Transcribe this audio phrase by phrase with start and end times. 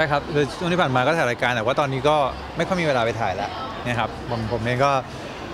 [0.00, 2.16] ใช่ครับคือช่วงที่ผ่านมาก็ถ่ายรายการแต่ว่าตอนนี้ก็
[2.56, 3.50] ไม่ค่อยมีเวลาไปถ่ายแล้ว
[3.86, 4.92] นะครับผมผมเองก็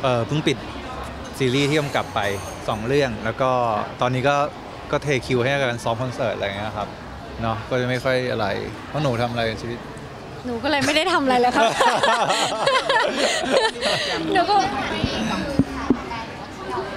[0.02, 0.56] เอ่อเพิ่งปิด
[1.38, 2.20] ซีรีส์ที่กำกับไป
[2.54, 3.50] 2 เรื่อง แล้วก็
[4.00, 4.36] ตอนนี้ก็
[4.92, 6.88] ก็เทคิวให้กับการซ้อมคอนเสิร์ตอะไรเงี้ยครับ
[7.42, 8.46] เนาะก็จะไม่ค่อยอะไร
[8.88, 9.78] เพราะหนูทำอะไรในชีวิต
[10.46, 11.64] หนูก็เลยไม่ได้ทำอะไรเลยครับ
[14.32, 14.56] หนูก็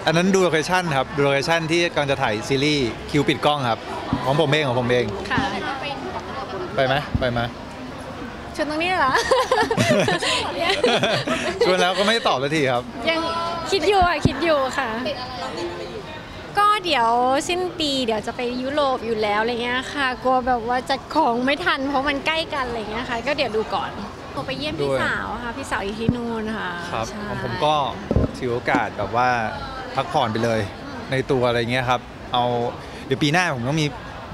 [0.06, 3.80] อันนั้นดู location ครับดู location ที่กำลังจะถ่ายซีรีส์คิวปิดกล้องครับ
[4.26, 5.42] ของผมเองของผมเองค่ะ
[6.76, 7.40] ไปไหมไปไหม
[8.56, 9.14] ชวนตรงนี้เหรอ
[11.66, 13.20] ชวนแล้วก็ไม่ตอบสักทีครับ ยัง
[13.72, 14.90] คิดอยู่อะ คิดอยู่ค่ะ
[16.58, 17.10] ก็เดี๋ยว
[17.50, 23.92] สิ้นปีเดี๋ยวจะไปยุโรปอยู่แล้วอะไรเงี้ยค่ะ กลัวแบบว่าจัดของไม่ทันเพราะมันใกล้กันอะไรเงี้ยค่ะ ก็เดี๋ยวดูก่อน
[24.36, 27.74] ผมไปเยี่ยมพี่ด้วยสาวค่ะ พี่สาวอยู่ที่นู่นค่ะครับใช่ของผมก็
[28.38, 29.30] ถือโอกาสแบบว่า
[29.96, 30.60] พักผ่อนไปเลย
[31.12, 32.02] ในตัวอะไรเงี้ยครับ
[32.34, 32.44] เอา
[33.06, 33.86] เดี๋ยวปีหน้าผมก็มี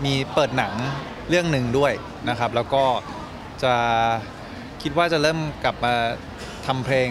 [0.05, 0.73] มีเปิดหนัง
[1.29, 1.93] เรื่องหนึ่งด้วย
[2.29, 2.83] นะครับ แล้วก็
[3.63, 3.73] จะ
[4.81, 5.93] คิดว่าจะเริ่มกลับมา
[6.67, 7.09] ทำเพลง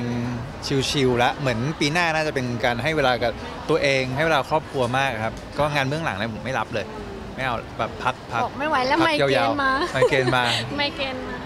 [0.90, 3.32] ชิลๆแล้วเหมือนปีหน้าน่าจะเป็นการให้เวลากับ
[3.70, 6.86] ตัวเอง ให้เวลาครอบครัวมากครับ ก็งานเบื้องหลังอะไรผมไม่รับเลย
[7.34, 10.44] ไม่เอาแบบพักพักบอกไม่ไหวแล้วพัไมเกรยานวมาๆไมเกรนมา
[10.76, 11.36] ไมเกรนมา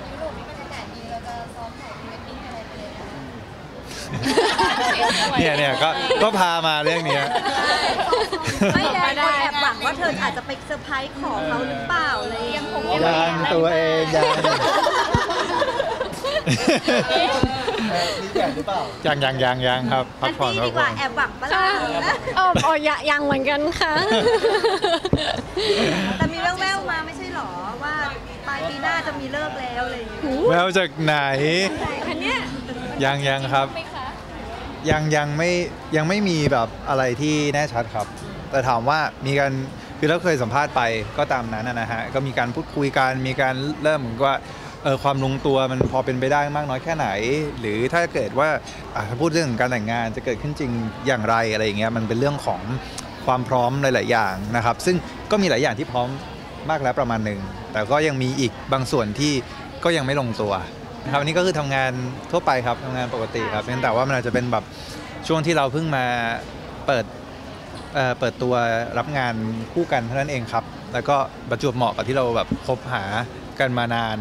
[4.22, 4.57] เนี่
[5.50, 5.90] ยเนี่ยก็
[6.22, 7.24] ก็พามาเรื่องเนี้ย
[8.74, 12.62] ไม่แดงคนแอบหวังว่าเธออาจจะไปเซอร์ไพรส์ขอเขาหรือเปล่าอะไรอย่างเงี้ย
[13.04, 14.22] ยังตัวเองยั
[18.46, 18.56] ง
[19.04, 21.66] ยังยังยังยังครับพัอักนผ่อนนี้พัดีกกผ่อว่านแอบหวังปะล่ะค่ะ
[22.36, 23.94] เอออ๋อยังยังเหมือนกันค่ะ
[26.18, 27.50] แต่มีเรื่องแววมาไม่ใช่หรอ
[27.84, 27.94] ว่า
[28.48, 31.14] ปลายปีหน้าจะมีเลิกแล้วอะไรอย่างเงี้ยแววจากไหน
[32.06, 32.38] คันเนี้ย
[33.04, 33.97] ยังยังครับไหมคะ
[34.90, 35.50] ยังยังไม่
[35.96, 38.06] ยังไม่มีแบบอะไรที่แน่ชัดครับ
[38.50, 39.52] แต่ถามว่ามีการ
[39.98, 40.82] คือเราเคยสัมภาษณ์ไป
[41.18, 44.36] ก็ตามนั้นนะฮะก็มีการพูดคุยกันมีการเริ่มเหมือนว่า
[44.82, 47.08] เออความลงตัวมันพอเป็นไปได้มากน้อยแค่ไหน
[47.60, 48.48] หรือถ้าเกิดว่า
[49.08, 50.70] ถ้าพูดเรื่องของการแต่งงานจะเกิดขึ้นจริง
[51.06, 52.60] อย่างไรอะไรอย่างเงี้ยมันเป็นเรื่องของ
[53.26, 54.96] ความพร้อมหลาย ๆ อย่างนะครับ ซึ่ง
[55.30, 56.08] ก็มีหลายอย่างที่พร้อม
[56.70, 57.40] มากแล้วประมาณหนึ่ง
[57.72, 59.32] แต่ก็ยังมีอีกบางส่วนที่
[59.84, 60.52] ก็ยังไม่ลงตัว
[61.12, 61.92] ครับอันนี้ก็คือทำงาน
[62.30, 64.64] ทั่วไปครับทำงานปกติครับเพียงแต่ว่ามันอาจจะเป็นแบบ
[65.28, 66.04] ช่วงที่เราเพิ่งมา
[66.86, 67.04] เปิด
[67.94, 68.54] เอ่อเปิดตัว
[68.98, 69.34] รับงาน
[69.72, 71.16] คู่กันเท่านั้นเองครับ แล้วก็
[71.50, 73.04] ประจวบเหมาะกับที่เราแบบคบหา
[73.60, 74.16] กันมานาน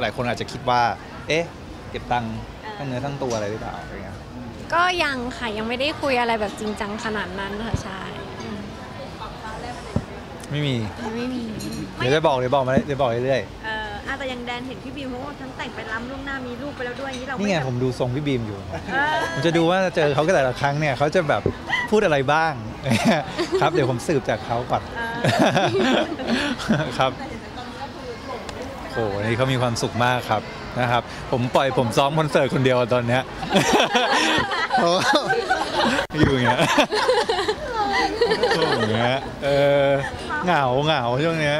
[0.00, 0.82] หลายคนอาจจะคิดว่า
[1.28, 1.44] เอ๊ะ
[1.90, 2.34] เก็บตังค์
[2.76, 4.16] ทั้งเนื้อทั้งตัวอะไรหรือเปล่าอะไรเงี้ย
[4.74, 8.00] ก็ยังค่ะ ยังไม่ได้คุยอะไรแบบจริงจังขนาดนั้นค่ะใช่
[10.50, 10.76] ไม่มี
[11.16, 11.42] ไม่มี
[11.96, 13.77] เดี๋ยวจะบอกเดี๋ยวบอกมาเดี๋ยวบอกเรื่อยเอออะ
[14.18, 21.42] แต่ยังแดนเห็นพี่บีมเขาว่าทั้งแต่งไปล้ำล่วงหน้ามีลูกไปแล้วด้วยอย่างนี้เราๆไม่นี่ไงแบบผมดูทรงพี่บีมอยู่เออผมจะดูว่าเจอเขาก็แต่ละครั้งเนี่ยเขาจะแบบ
[21.90, 22.52] พูดอะไรบ้าง
[23.60, 24.82] ครับ เดี๋ยวผมสืบจากเขาก่อน
[26.98, 27.12] ครับ
[28.94, 30.42] โอ้โหนี่เขามีความสุขมากครับ
[30.80, 31.02] นะครับ
[31.32, 33.22] ผมปล่อยผมซ้อมคอนเสิร์ตคนเดียวตอนเนี้ย
[34.80, 34.90] โอ้
[36.20, 36.60] อยู่อย่างเงี้ย
[38.54, 39.48] อยู่อย่างเงี้ยเอ
[39.86, 39.88] อ
[40.44, 41.58] เหงาเหงาช่วงเนี้ย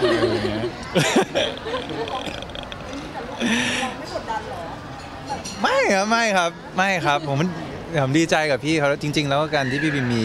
[0.00, 0.62] อยู่อย่างเงี้ย
[5.62, 7.48] ไม่ครับไม่ครับไม่ครับผมมัน
[8.02, 10.22] ผมดีใจกับพี่เขาจริง ๆ แล้วการที่พี่บีมี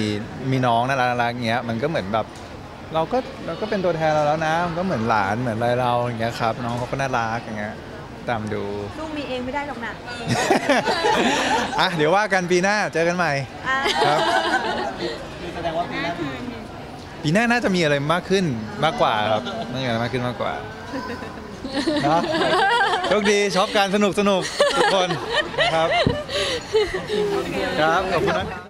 [0.51, 2.25] มีน้องน่ารักน่ารักอย่างเงี้ยมันก็เหมือนแบบ
[2.93, 7.75] เราก็เราก็เป็นตัวแทนเราแล้วนะมันก็เหมือนหลานเหมือนอะไรเราอย่างเงี้ยครับ น้องเขาก็น่ารักอย่างเงี้ย
[8.29, 8.63] ตามดู
[8.99, 9.93] ลูกมีเองไม่ได้หรอกนะ
[11.79, 13.31] อะเดี๋ยวว่ากันปีหน้าเจอกันใหม่
[13.67, 14.19] อะครับ
[15.41, 16.13] ปีหน้า
[17.51, 18.45] น่าจะมีอะไรมากขึ้น
[18.83, 19.43] มากกว่าครับ
[19.73, 20.53] น่าจะมีอะไรมากขึ้นมากกว่า
[22.05, 22.21] เนาะ
[23.07, 24.41] โชคดีชอบการสนุกสนุก
[24.77, 25.09] ทุกคน
[25.75, 25.89] ครับ
[27.79, 28.47] ครับขอบคุณนะ